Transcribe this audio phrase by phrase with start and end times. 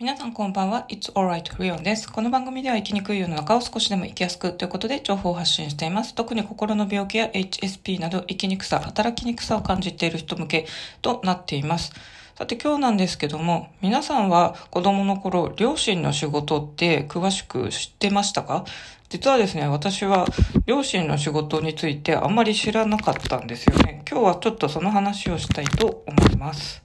[0.00, 0.86] 皆さんこんばんは。
[0.88, 2.10] It's alright, リオンです。
[2.10, 6.16] この番組では生きにくい世の中を少しでも生きやすくということで情報を発信しています。
[6.16, 10.66] 特に心の病気や HSP など生きにくさ、働きにくさを感じている人向け
[11.00, 11.92] となっています。
[12.36, 18.64] さて今日なんですけども、皆さんは子供の頃、両親の仕事って詳しく知ってましたか？
[19.10, 20.26] 実はですね、私は
[20.66, 24.02] 両親の仕事についてあんまり知らなかったんですよね。
[24.10, 26.82] 今日はちょっとその話をしたいと思います。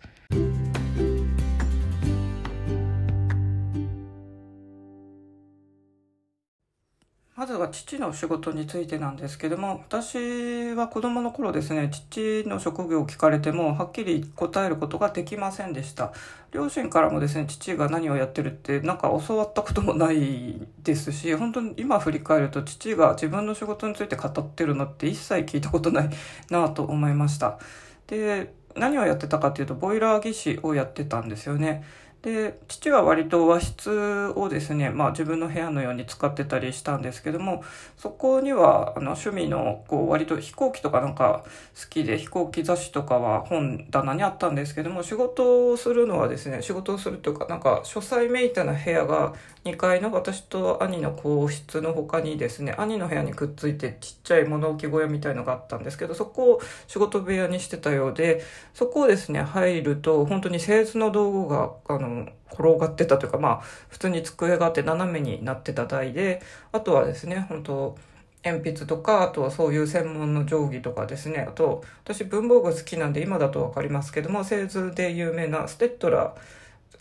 [7.69, 16.11] 父の仕事についてなんですけども、私は子供の頃ですね、父の職業を聞かれても、はっきり答えることができませんでした。
[16.51, 26.09] 両親からもですね、父が何をやってるって、なんか教わったこともないですし、本当に今振り返ると、父が自分の仕事について語ってるのって一切聞いたことない
[26.49, 27.59] なと思いました。
[28.07, 31.83] で、何をやってたかっていうと、ボイラー技師をやってたんですよね。
[32.21, 37.63] で父は割と和室をですね、まあ、自分の部屋のように使ってたりしたんですけども
[37.97, 41.45] そこにはあの趣味のこう割と飛行機とかなんか
[41.81, 62.08] 好きで飛行機雑誌とかは本棚にあったんですけども仕事をするのはですね仕事をするというかなんか書斎めいたな部屋が2階の私と兄の皇室の他にですね兄の部屋にくっついてちっちゃい物置小屋みたいのがあったんですけどそこを仕事部屋にしてたようでそこをですね入ると本当に製図の道具があの
[62.51, 67.97] 転がってたというかまあ普通に机があって斜めになってた台であとはですね本当
[68.43, 76.35] 鉛筆とかあとはそういう専門の定規とかですねあと私文房具好きなんで今だと分かりますけども製図で有名なステッドラ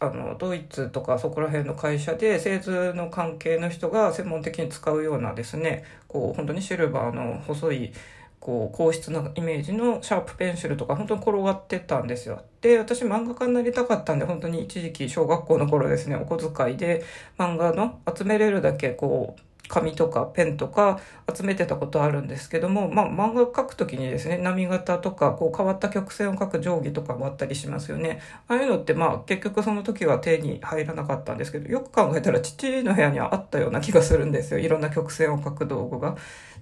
[0.01, 7.93] あのドイツとかそこら辺の会社で製図の関係の人が専門的に使うようなですねこう本当にシルバーの細い
[8.41, 12.43] こう硬質なイメージのシャープペンシルとか本当に転がってたんですよ。
[12.61, 17.05] で、私漫画家になりたかったんで本当に一時期小学校の頃ですね、お小遣いで
[17.39, 20.99] 漫画の集めれるだけこう紙とかペンとか
[21.33, 28.21] 集めてたことあるんですけども、まあ、漫画描くときにですね、波型とか、こう変わった曲線を描く定規とかもあったりしますよね。
[28.49, 34.59] ああいうのって、まあ、結局その時は手に入らなかったんですけど、よく考えたら父の部屋にはあったような気がするんですよ。
[34.59, 36.17] いろんな曲線を描く道具が。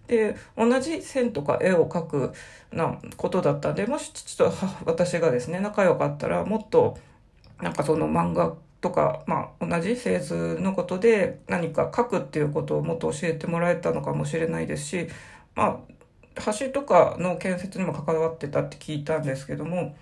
[0.09, 2.33] で、同じ線とか絵を描く
[2.73, 4.53] なことだったんで、もし父と
[4.84, 6.99] 私がですね、仲良かったら、もっと、
[7.61, 15.09] なんかその漫画とか、まあ、同じ製図のことで何か書くっていうことをもっと教えてもらえたのかもしれないですし、
[15.54, 15.82] ま
[16.37, 19.97] あ、橋とかの建設にも関わってたって聞いたんですけども、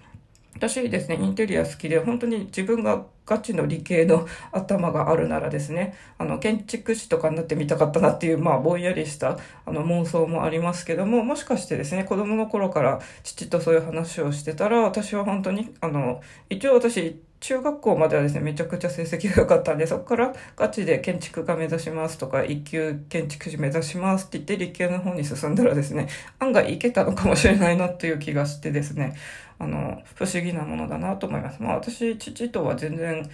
[0.57, 26.09] 私ですね、インテリア好きで、本当に自分がガチの理系の 頭があるならですね、あの、建築士とかになってみたかったなっていう、まあ、ぼんやりした、あの、妄想もありますけども、もしかしてですね、子供の頃から父とそういう話をしてたら、私は本当に、あの、一応私、中学校まではですね、めちゃくちゃ成績が良かったんで、そこからガチで建築家目指しますとか、一級建築士目指しますって言って理系の方に進んだらですね、
[26.39, 29.15] 案外いけたのかもしれないなっていう気がしてですね、
[29.59, 31.63] あの、不思議なものだなと思います。
[31.63, 33.29] まあ私、父とは全然、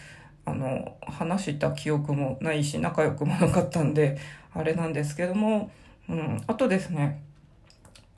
[0.45, 4.19] あの、話した記憶もないし、仲良くもなかったんで、
[4.53, 5.71] あれなんですけども、
[6.09, 7.21] うん、あとですね、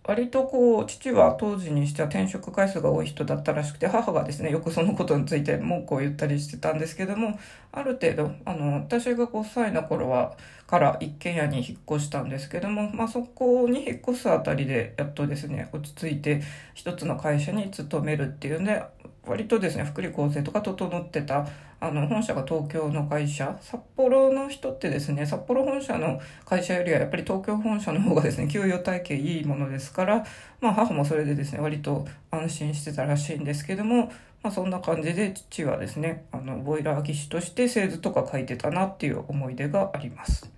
[0.04, 7.38] 割とこう、父は当時にしては転職回数が多い人だったらしくて、母がですね、よくそのことについて文句を言ったりしてたんですけども、
[7.70, 10.36] ある程度、あの、私が5歳の頃は、
[10.66, 16.42] から一軒家に引っ越したんですけども、まあそこに引っ越すあたりで、やっとですね、落ち着いて
[16.74, 18.82] 一つの会社に勤めるっていうんで、
[19.24, 21.46] 割とですね、福利厚生とか整ってた、
[21.78, 30.24] あの、本社が東京の会社、札幌の人ってですね、札幌本社の会社よりはやっぱり東京本社の方がですね、給与体系いいものですから、
[30.60, 34.12] まあ母もそれでですね、割と安心してたらしいんですけども、
[34.42, 40.50] まあそんな感じで父はですね、あの、ボイラー技師として製図とか書いてたなっていう思い出があります。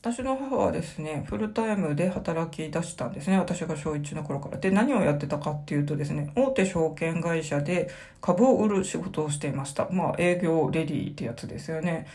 [0.00, 3.36] 私の母はですね、フルタイムで働き出したんですね。
[3.36, 4.56] 私が小1の頃から。
[4.56, 9.88] で、何をやってたかっていうとですね、大手証券会社で株を売る仕事をしていました。
[9.90, 12.06] まあ、営業レディーってやつですよね。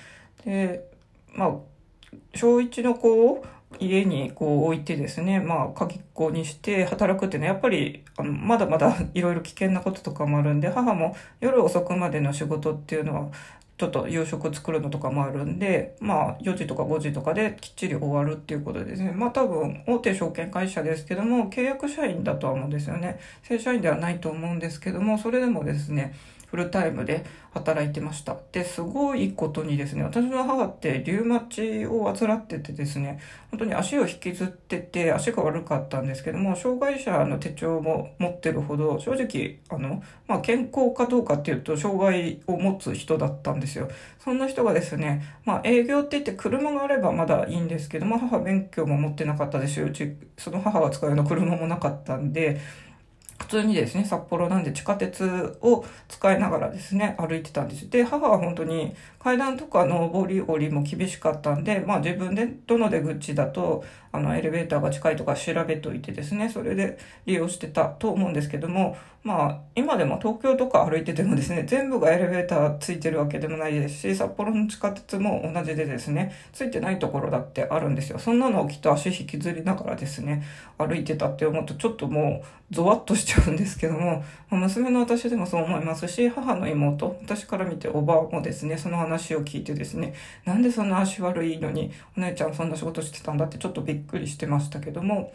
[0.45, 0.89] で、
[1.33, 1.51] まあ、
[2.33, 3.45] 小1の子を
[3.79, 13.27] 家にこう置いてですね、まあ、鍵っ子にして働くっていうのは、やっぱり、あのまだまだいろいろ危険なこととかもあるんで、母も夜遅くまでの仕事っていうのは、
[13.83, 19.11] ちょっと夕食作るのとかもあるんで、まあ4時とか5時とかできっちり終わるっていうことですね。
[19.11, 23.19] まあ多分大手証券会社ですけども、契約社員だとは思うんですよね。
[23.41, 26.13] 正社員ではないと思うんですけども、それでもですね、
[26.53, 28.37] フルタイムで働いてました。
[28.51, 33.19] で、すごいことにですね、私の母ってリウマチを患っててですね、
[33.49, 43.89] 本当に足を引きずってて足が悪かったんですけども、障害者の手帳も持ってるほど、正直、あの、まあ、健康かどうかっていうと、障害を持つ人だったんですよ。
[44.19, 52.59] そんな人がですね、まあ、営業って言って車があればまだいいんですけども、母免許も持ってなかったですし、うち、その母が使うような車もなかったんで、
[53.43, 57.89] 普通にですね、札幌なんで地下鉄を使いながらですね、歩いてたんです。
[57.89, 78.19] で、母は本当に階段とかの上り下りも厳しかったんで、まあ自分でどの出口だと、あの、エレベーターが近いとか調べといてですね、それで利用してたと思うんですけども、まあ、今でも東京とか歩いててもですね、全部がエレベーターついてるわけでもないですし、札幌の地下鉄も同じでですね、ついてないところだってあるんですよ。
[78.19, 80.43] そんなのをきっと足引きずりながらですね、
[80.77, 90.13] 歩いてたって思うとちょっともうゾワッとしちゃうんですけども、まあ、娘の私でもそう思いますし、母の妹、私から見ておばもですね、その話を聞いてですね、
[90.43, 95.33] なんでそんな足悪いのにお姉ちゃんそんな仕事してたんだってちょっとびっっくりしてましたけども、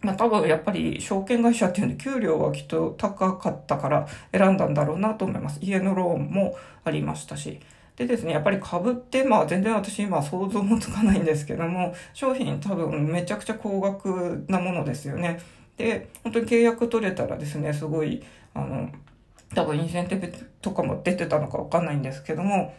[0.00, 5.58] まあ多分やっぱり証券会社っていうんで給料はきっと高かったから選んだんだろうなと思います。
[5.62, 7.60] 家のローンもありましたし。
[7.96, 15.40] でですね、やっぱり株って、まあ全然私今想像もつかないんですけども、商品多分めちゃくちゃ高額なものですよね。
[15.76, 18.22] で、本当に契約取れたらですね、すごい、
[18.54, 18.90] あの、
[19.54, 20.32] 多分インセンティブ
[20.62, 22.74] とかも出てたのかわかんないんですけども、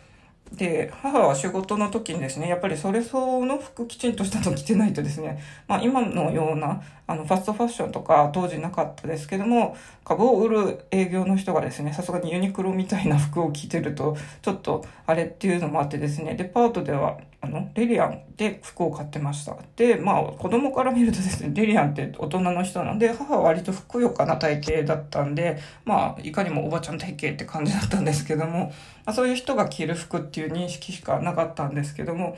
[0.54, 19.58] で、母は仕事の時にですね、やっぱりそれ相応の服きちんとしたの着てないとですね、まあ今のような、あの、ファストファッションとか当時なかったですけども、株を売る営業の人がですね、さすがにユニクロみたいな服を着てると、ちょっとあれっていうのもあってですね、デパートでは、あの、レリアンで服を買ってました。
[19.76, 28.68] で、まあ子供から見るとですね、レリアンって大人の人なんで、母は割とふくよかな体型だったんで、まあいかにもおばちゃん体型って感じだったんですけども、
[29.06, 32.38] まあ、そういう人が着る服っていう認識しかなかったんですけども、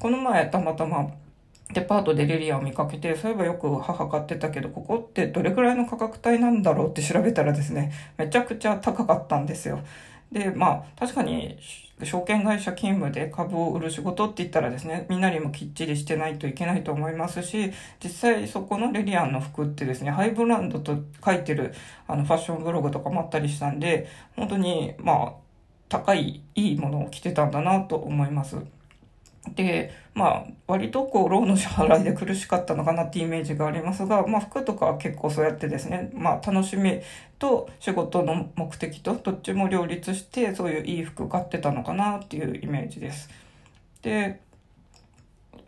[0.00, 1.10] この前たまたま
[1.72, 9.80] デパートでリリアンを見かけて、そういえばよく母買ってたけど、ここってどれくらいの価格帯なんだろうって調べたらですね、めちゃくちゃ高かったんですよ。
[10.36, 11.58] で、まあ、確かに、
[12.04, 17.72] 証券会社勤務で株を売る仕事って言ったらですね、みんなにもきっちりしてないといけないと思いますし、
[18.04, 21.72] 実際そこのレリアンの服ってですね、ハイブランドと書いてる
[22.06, 25.34] あのファッションブログとかもあったりしたんで、本当に、まあ、
[25.88, 28.56] 高い、いいものを着てたんだなと思います。
[29.54, 37.00] で、まあ、割とこう、ローの支払いで苦しかったのかなってイメージがありますが、まあ、服とかは結構そうやってですね、まあ、楽しみ
[37.38, 43.28] と仕事の目的とどっちも両立して、そういういい服買ってたのかなっていうイメージです。
[44.02, 44.40] で、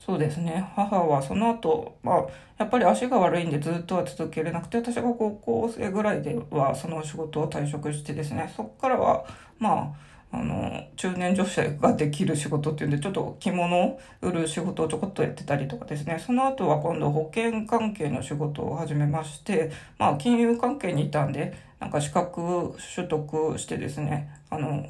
[0.01, 0.67] そうですね。
[0.75, 2.27] 母はその後、まあ、
[2.59, 9.27] やっぱり足が悪いんでずっとは続けれなくて、私が高校生ぐらいではその仕事を退職してですね、そこからは、
[9.59, 16.23] まあ、あの、中年女性ができる仕事っていうんで、ちょっと着物を売る仕事をちょこっとやってたりとかですね。
[16.25, 24.85] その後は今度保険関係の仕事を始めまして、まあ金融関係にいたんで、なんか資格取得してですね、あの、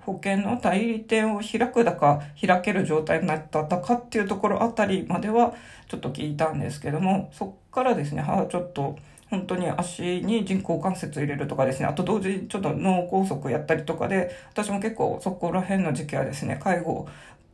[0.00, 5.54] 保険の代理店を開くだか開ける状態になったかっていうところあたりまでは
[5.88, 8.96] ちょっと聞いたんですけども、そっからですね、はちょっと
[9.30, 17.06] 本当に足に人工関節入れるとかですね、あと同時にちょっと脳梗塞やったりとかで、私も結構そこら辺の時期はですね、介護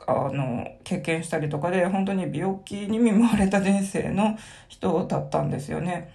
[0.06, 4.36] あの、経験したりとかで、本当に病気に見舞われた人生の
[4.68, 6.12] 人だったんですよね。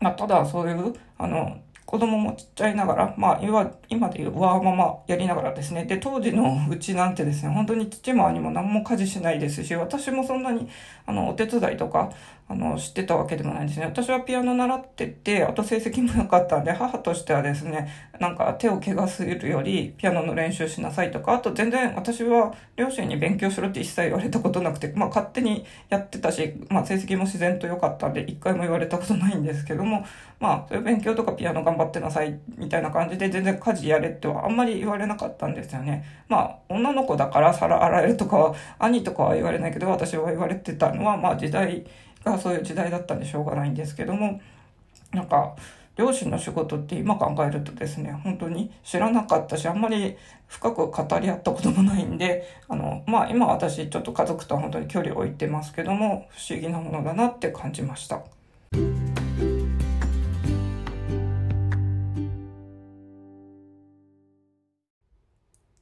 [0.00, 5.84] まあ、ただそういう、あの、子供もちっちゃいながら、まあ、今、今でいうワーママやりながらですね。
[5.84, 10.68] で、当時のうちなんてですね、本当に父も兄も何も家事しないですし、私もそんなに、
[11.06, 12.10] あの、お手伝いとか、
[12.48, 13.86] あの、知ってたわけでもないんですね。
[13.86, 17.88] 私はピアノ習ってて、あと成績も良かったんで、母としてはですね、
[18.20, 30.04] なんか手を怪我するより、ピアノの練習しなさいとか、あと全然私は両親に勉強しろって一切言われたことなくて、まあ勝手にやってたし、まあ成績も自然と良かったんで、一回も言われたことないんですけども、
[30.38, 36.04] まあ、そういう勉強とかピアノ頑張ってなさい、みたいな感じで全然家事やれってはあんまり言われなかったんですよね。
[36.28, 41.84] まあ、女の子だから皿洗えるとかは、兄とかは言われないけど、私は言われてたのは、まあ時代、
[42.24, 44.40] がそういう時代だったんでしょうがないんですけども、
[45.12, 45.54] なんか、
[45.96, 50.16] 両親の仕事って今考えるとですね、本当に知らなかったし、あんまり
[50.46, 58.20] 深く語り合ったこともないんで、あの、まあ今私ちょっと家族とは本当に距離を置いてますけども、不思議なものだなって感じました。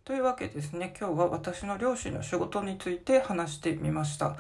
[0.05, 0.93] というわけですね。
[1.01, 4.37] 今日は私の両親の仕事について話してみました。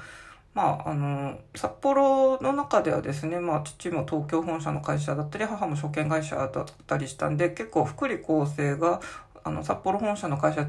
[0.52, 9.00] まああの札幌の中ではですね、まあ、父も東京本社の会社だったり母も証券会社だったりしたんで結構福利厚生が
[9.42, 10.68] あの札幌本社の会社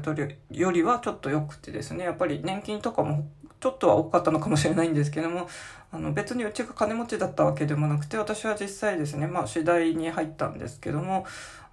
[0.50, 3.28] よりはちょっと良くてですねやっぱり年金とかも
[3.60, 5.46] ちょっとは多かったのかもしれないんですけども
[5.92, 11.26] あの別にうちが金持ちだったわけでもなくて私は実際ですねまあ次第に入ったんですけども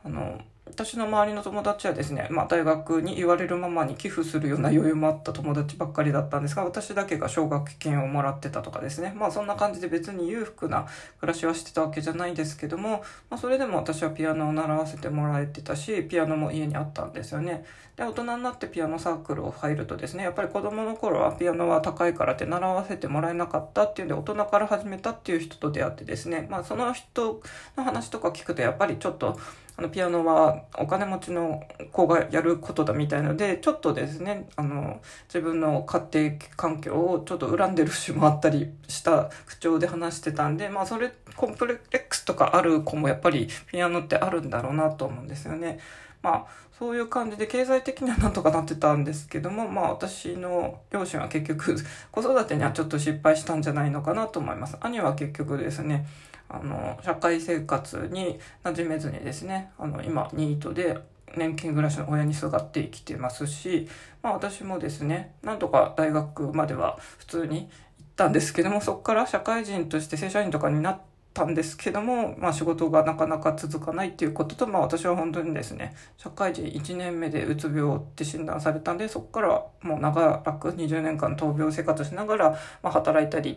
[0.03, 9.13] あの私の周りの友達はですね、まあ、大学に言われるままに寄付するような余裕もあった友達ばっかりだったんですが私だけが奨学金をもらってたとかですね。
[9.15, 10.87] まあそんな感じで別に裕福な
[11.19, 17.65] 暮らしはしてたわけじゃないんですけども、まあ、それでも私はピアノを習わせてもらえてたしピアノも家にあったんですよね。
[17.97, 27.41] で大人になってピアノサークルを入るとですねやっぱり子供の頃はピアノは高いからって習わせてもらえなかったっていうんで大人から始めたっていう人と出会ってですねまあその人
[27.77, 29.37] の話とか聞くとやっぱりちょっと
[29.75, 45.79] あの、ピアノはお金持ちの子がやることだみたいので、ちょっとですね、あの、自分の家庭環境をちょっと恨んでる節もあったりした口調で話してたんで、まあ、それ、コンプレックスとかある子もやっぱりピアノってあるんだろうなと思うんですよね。
[46.21, 51.77] まあ、そういう感じで経済的にはなんとかなってたんですけども、まあ私の両親は結局
[52.11, 54.77] 子育てにはちょっと失敗したんじゃないのかなと思います。
[54.81, 56.05] 兄は結局ですね、
[56.49, 60.97] あの、社会生活に馴染めずにですね、あの、今、ニートで
[61.35, 63.87] 年金暮らしの親にすがって生きてますし、
[64.21, 67.67] まあ私もですね、なんとか大学までは普通に行っ
[68.15, 82.49] たんですけども、そこから社会人として正社員とかになって、たんですけども、まあ仕事がなかなか続かないっていうことと、まあ私は本当にですね、社会人1年目でうつ病って診断されたんで、そこからもう長らく20年間闘病生活しながら、
[82.81, 83.55] まあ働いたり、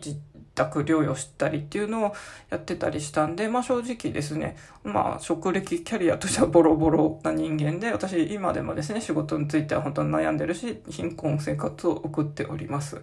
[0.57, 2.13] 宅療養したりっていうのを
[2.49, 13.01] やってたりしたんで、まあ正直ですね、まあ職歴キャリアとしてはボロボロな人間で、私今でもですね、仕事については本当に悩んでるし、貧困生活を送っております。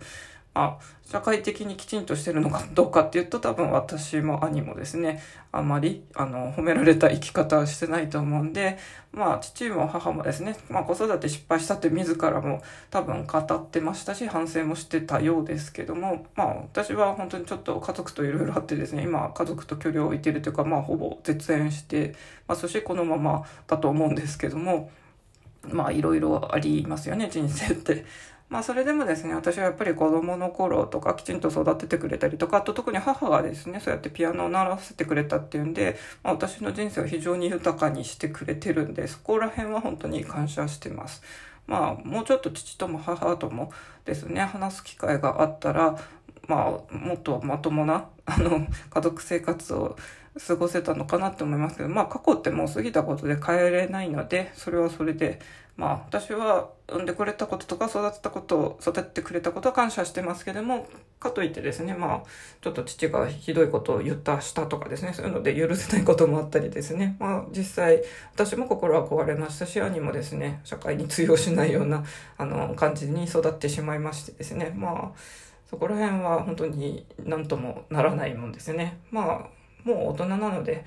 [0.54, 5.20] あ、社会的にきちんとしてるのかどうかっていうと多分私も兄もですね、
[5.50, 8.78] あんまり、あの、褒められた生き方はしてないと思うんで、
[9.12, 22.14] まあ、父も母もですね、まあ、子育て失敗したって自らも多分語ってましたし、反省もしてたようですけども、まあ、私は本当にちょっと家族といろいろあってですね、今、家族と距離を置いてるというか、まあ、ほぼ絶縁して
[22.46, 24.90] ますして、このままだと思うんですけども、
[25.68, 28.04] まあ、いろいろありますよね、人生って。
[28.54, 41.20] まあそれでもですね、私はやっぱり子供の頃とかきちんと育ててくれたりとか、あと特に母がですね、そうやってピアノを習わせてくれたっていうんで、まあ私の人生を非常に豊かにしてくれてるんで、そこら辺は本当に感謝してます。
[41.66, 43.73] まあもうちょっと父とも母とも
[44.04, 45.99] ですね、話す機会があったら、
[46.46, 49.96] まあもっとまともな、あの、家族生活を
[50.46, 55.40] 過ごせたのかなって思いますけど、まあ過去ってもう過ぎたことで変えれないので、それはそれで、
[55.76, 60.87] まあ私は産んでくれたこととか育てたこと、育ててくれたことは感謝してますけども、
[61.19, 62.28] かといってですね、まあ
[62.61, 68.02] ちょっと父がひどいことを言った、したとかですね、そういうので許せないこともあったりですね、まあ実際
[68.35, 72.04] 私も心は壊れましたし、兄もですね、社会に通用しないような、
[72.38, 75.19] あの、感じに育ってしまいましてですね、まあ
[75.69, 79.00] そこら辺は本当に何ともならないもんですね。
[79.11, 80.85] まあもう大人なので、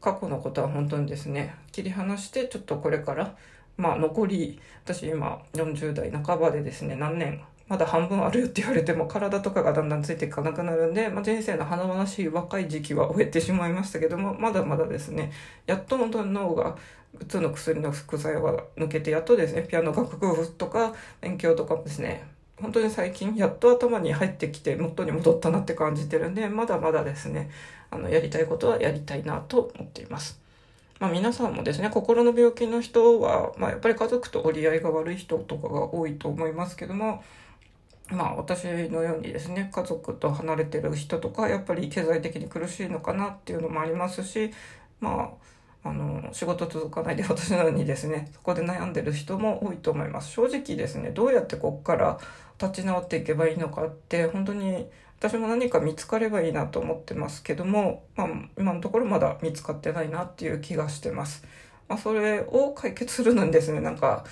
[0.00, 3.36] 過去のことは本当にですね、切り離して、ちょっとこれから、
[3.76, 15.32] まあ残り、私今40代半ばでですね、何年、まだ半分あるよって言われても体とかがだんだんついていかなくなるんで、まあ、人生の華々しい若い時期は終えてしまいましたけども、まだまだですね、
[15.66, 16.76] やっと本当に脳が、
[17.18, 22.26] うつの薬の副作用が抜けて、やっとですね、ピアノ楽譜とか勉強とかもですね、
[22.60, 27.50] 本当に最近やっと頭に入ってきて元に戻ったなって感じてるんでまだまだですね
[27.90, 30.45] あのやりたいことはやりたいなと思っています。
[30.98, 37.22] まあ、皆さんもですね心の病気の人は、まあ、やっぱり家族と折り合いが悪い人とかが多いと思いますけども
[38.08, 44.52] まあ私のようにですね家族と離れてる人とかやっぱり経済的に苦しいのかなっていうのもありますし
[45.00, 45.32] ま
[45.84, 50.30] ああの仕事続かないで私のようにですねそこで悩んでる人も多いと思います。
[50.30, 52.18] 正直ですねどうやってこっから
[52.60, 54.88] 立ち直っていけばいいのかって本当に
[55.18, 61.44] 私も何か見つかればいいなと思ってますけども、まあ、今のところまだ見つかってないなっていう気がしてます。
[61.88, 64.24] まあ、それを解決するのにですね、なんか、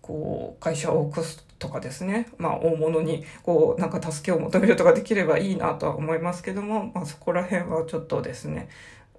[0.00, 8.68] こう、会社を起こすとかですね、まあ、大物に、こう、なんか助けを求めるとかできればいいなとは思いますけども、まあ、そこら辺はちょっとですね、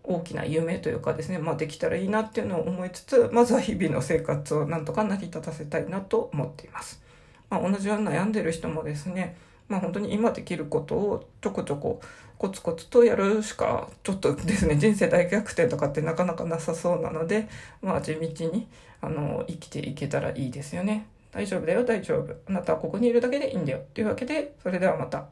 [0.04, 7.02] 大きな夢というかですね、まあ、できたらいいなっていうのを思いつつ、まずは日々の生活をなんとか成り立たせたいなと思っています。
[7.50, 9.38] まあ、同じように悩んでる人もですね、
[9.68, 12.02] まあ本当に今できることをちょこちょこ
[12.38, 17.48] コツコツとやるしかちょっとですね人生大逆転とかってなかなかなさそうなので
[17.82, 18.22] まあ地道
[18.52, 18.68] に
[19.02, 21.08] あの生きていけたらいいですよね。
[21.32, 22.36] 大丈夫だよ大丈夫。
[22.48, 23.82] あなたはここにいるだけでいいんだよ。
[23.94, 25.26] というわけでそれではまた。